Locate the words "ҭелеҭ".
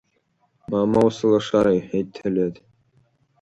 2.15-2.55